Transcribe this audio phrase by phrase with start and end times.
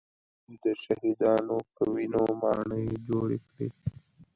[0.45, 3.67] دوی د شهیدانو په وینو ماڼۍ جوړې کړې